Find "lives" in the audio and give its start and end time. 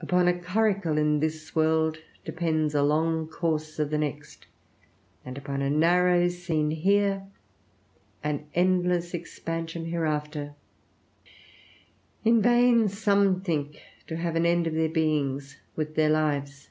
16.10-16.68